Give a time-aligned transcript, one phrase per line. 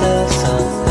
[0.00, 0.85] myself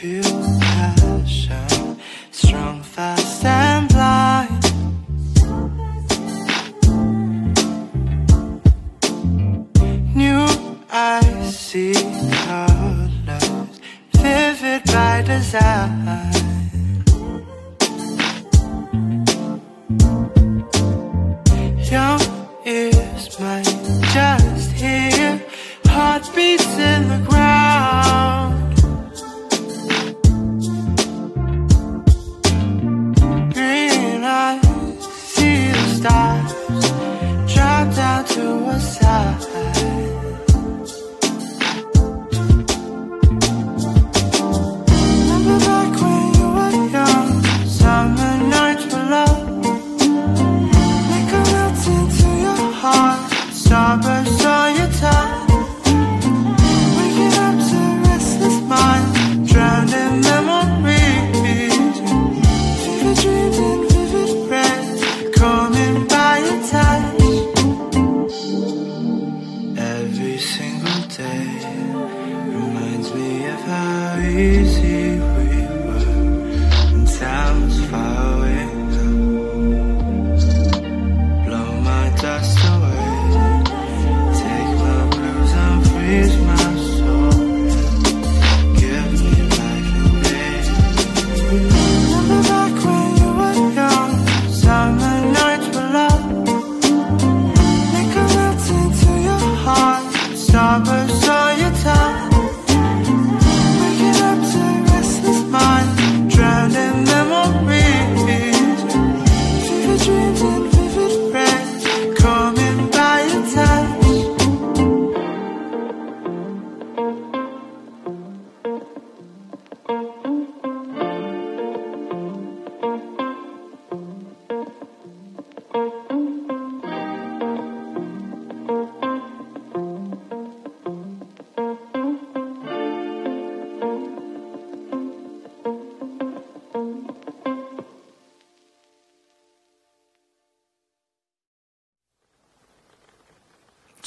[0.00, 0.57] feel
[36.48, 36.87] Yeah.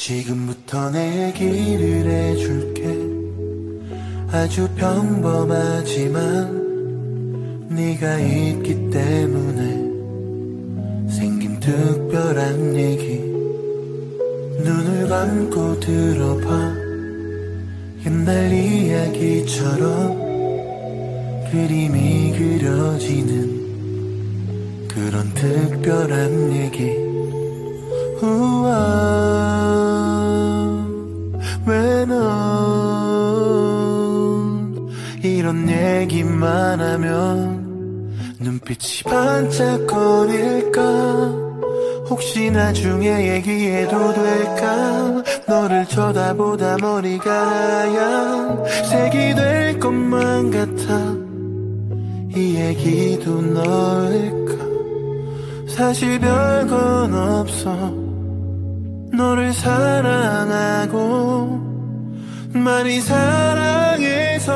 [0.01, 2.81] 지금부터 내 얘기를 해줄게.
[4.31, 6.17] 아주 평범하지만
[7.69, 9.61] 네가 있기 때문에
[11.07, 13.19] 생긴 특별한 얘기.
[14.63, 16.73] 눈을 감고 들어봐.
[18.03, 20.19] 옛날 이야기처럼
[21.51, 23.61] 그림이 그려지는
[24.87, 27.11] 그런 특별한 얘기
[28.21, 28.77] 우와
[31.65, 32.21] 왜넌
[35.23, 37.61] 이런 얘기만 하면
[38.39, 40.81] 눈빛이 반짝거릴까?
[42.09, 45.23] 혹시 나중에 얘기해도 될까?
[45.47, 51.15] 너를 쳐다보다 머리가 하얀 색이 될 것만 같아.
[52.35, 54.51] 이 얘기도 너일까?
[55.67, 58.00] 사실 별건 없어
[59.13, 61.01] 너를 사랑하고
[62.53, 64.51] 많이 사랑해서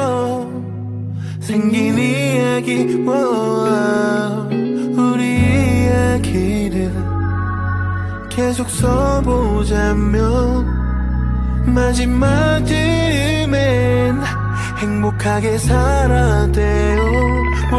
[1.39, 6.91] 생긴 이야기 와 우리 이야기를
[8.29, 10.15] 계속 써보자면
[11.65, 14.22] 마지막 쯤엔
[14.77, 17.01] 행복하게 살아대요
[17.74, 17.75] 우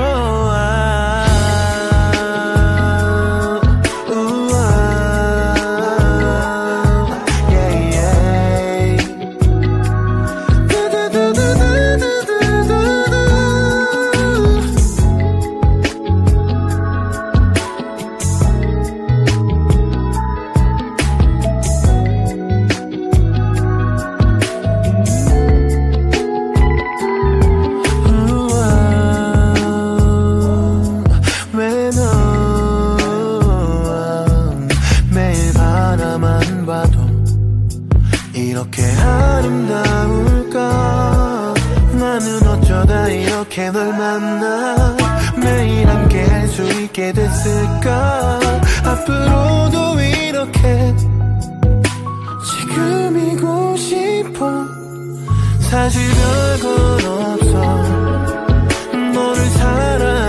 [45.42, 48.40] 매일 함께 할 수 있게 됐을까?
[48.84, 50.94] 앞으로도 이렇게
[52.48, 54.50] 지금이고 싶어.
[55.60, 57.60] 사실 별건 없어.
[59.12, 60.25] 너를 사랑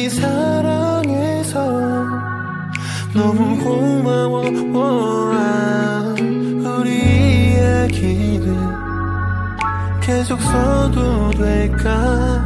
[0.00, 1.60] 많이 사랑해서
[3.12, 4.40] 너무 고마워.
[6.78, 8.56] 우리 이야기를
[10.00, 12.42] 계속 써도 될까?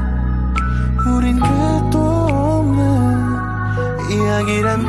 [1.07, 2.81] 우린 끝도 없는
[4.11, 4.89] 이야기를 함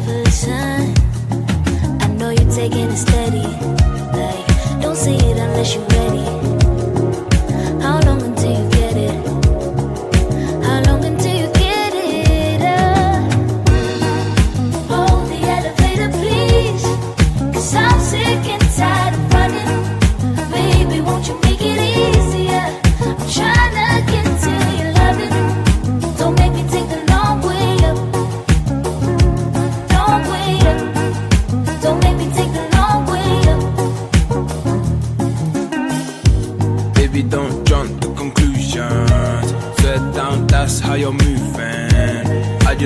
[0.00, 0.04] I
[2.18, 3.42] know you're taking it steady.
[3.42, 6.37] Like, don't say it unless you're ready.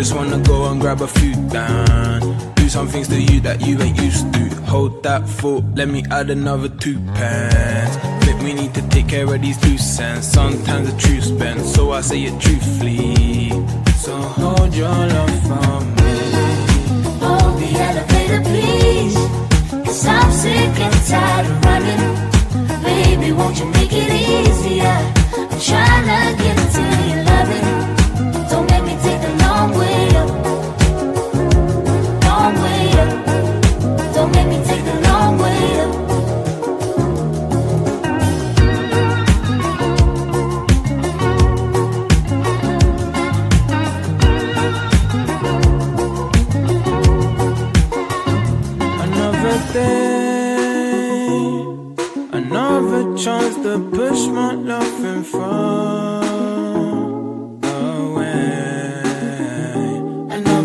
[0.03, 2.19] Just wanna go and grab a few down.
[2.57, 4.45] Do some things to you that you ain't used to.
[4.73, 7.95] Hold that thought, let me add another two pence.
[8.25, 10.27] Think we need to take care of these loose ends.
[10.27, 13.51] Sometimes the truth's bent, so I say it truthfully.
[14.05, 16.15] So hold your love for me.
[17.23, 19.17] Hold the elevator, please.
[19.87, 22.03] Cause I'm sick and tired of running.
[22.83, 25.22] Baby, won't you make it easier?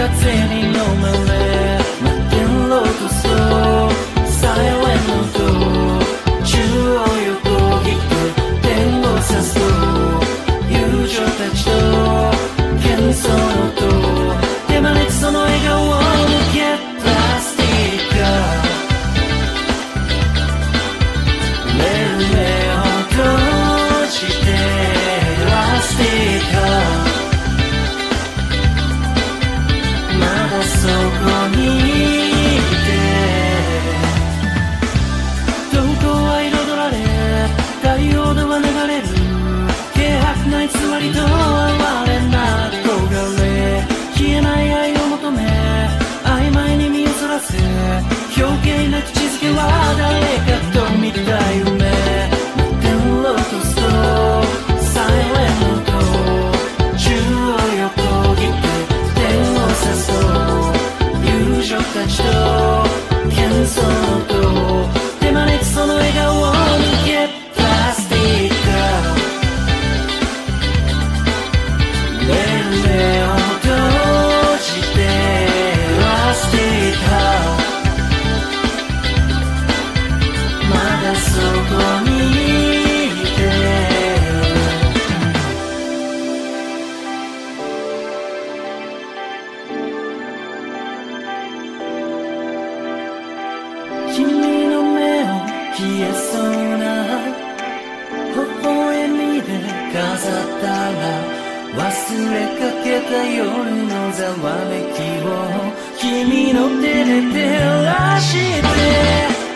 [0.00, 3.69] Yo te ni no me you me enloqueció.
[63.70, 63.99] so
[95.80, 96.44] 消えそう
[96.76, 96.84] な
[98.34, 99.48] 微笑みで
[99.92, 101.02] 飾ったら
[101.72, 101.80] 忘
[102.34, 103.40] れかけた夜
[103.86, 105.26] のざわめきを
[105.98, 107.40] 君の手で照
[107.84, 108.70] らして。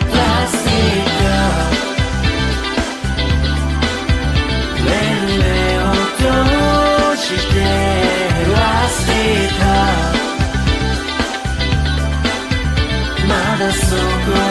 [0.05, 0.65] プラス
[9.05, 9.63] ティれた。
[13.27, 14.44] まだそこ